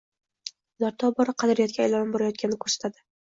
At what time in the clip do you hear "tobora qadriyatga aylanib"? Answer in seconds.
1.03-2.09